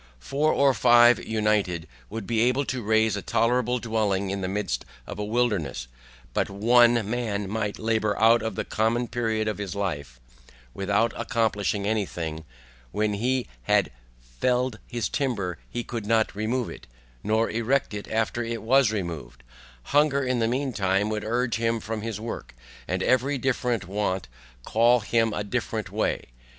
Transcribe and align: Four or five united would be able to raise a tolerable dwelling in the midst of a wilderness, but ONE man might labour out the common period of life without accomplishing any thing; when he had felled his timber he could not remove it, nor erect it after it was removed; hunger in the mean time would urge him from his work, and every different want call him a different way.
Four 0.17 0.51
or 0.51 0.73
five 0.73 1.23
united 1.27 1.87
would 2.09 2.25
be 2.25 2.39
able 2.41 2.65
to 2.65 2.81
raise 2.81 3.15
a 3.15 3.21
tolerable 3.21 3.77
dwelling 3.77 4.31
in 4.31 4.41
the 4.41 4.47
midst 4.47 4.83
of 5.05 5.19
a 5.19 5.23
wilderness, 5.23 5.87
but 6.33 6.49
ONE 6.49 7.07
man 7.07 7.47
might 7.47 7.77
labour 7.77 8.17
out 8.19 8.41
the 8.55 8.65
common 8.65 9.07
period 9.07 9.47
of 9.47 9.59
life 9.75 10.19
without 10.73 11.13
accomplishing 11.15 11.85
any 11.85 12.07
thing; 12.07 12.45
when 12.91 13.13
he 13.13 13.45
had 13.65 13.91
felled 14.39 14.79
his 14.87 15.07
timber 15.07 15.59
he 15.69 15.83
could 15.83 16.07
not 16.07 16.33
remove 16.35 16.67
it, 16.71 16.87
nor 17.23 17.51
erect 17.51 17.93
it 17.93 18.07
after 18.07 18.41
it 18.43 18.63
was 18.63 18.91
removed; 18.91 19.43
hunger 19.83 20.23
in 20.23 20.39
the 20.39 20.47
mean 20.47 20.73
time 20.73 21.09
would 21.09 21.23
urge 21.23 21.57
him 21.57 21.79
from 21.79 22.01
his 22.01 22.19
work, 22.19 22.55
and 22.87 23.03
every 23.03 23.37
different 23.37 23.87
want 23.87 24.27
call 24.65 25.01
him 25.01 25.31
a 25.31 25.43
different 25.43 25.91
way. 25.91 26.25